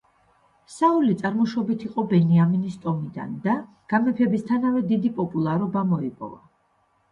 [0.75, 3.55] საული წარმოშობით იყო ბენიამინის ტომიდან და
[3.95, 6.45] გამეფებისთანავე დიდი პოპულარობა მოიპოვა.